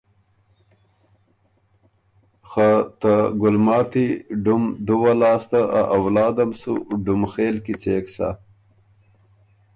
خه 2.49 2.69
ته 2.99 3.13
ګُلماتی 3.41 4.07
ډُم 4.43 4.63
دُوه 4.87 5.11
لاسته 5.21 5.59
ا 5.79 5.81
اولادم 5.97 6.51
سُو 6.61 6.73
ډُمخېل 7.03 7.55
کیڅېک 7.65 8.05
سۀ! 8.15 8.29